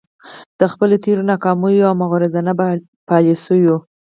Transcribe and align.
د 0.59 0.61
خپلو 0.73 0.95
تیرو 1.03 1.23
ناکامو 1.29 1.67
او 1.87 1.93
مغرضانه 2.01 2.53
يالیسیو 3.11 3.75